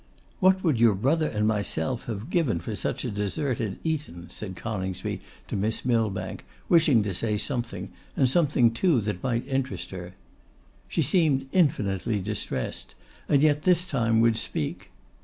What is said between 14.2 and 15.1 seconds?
would speak.